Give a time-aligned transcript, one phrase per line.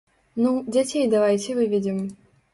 [0.45, 2.03] Ну, дзяцей давайце выведзем.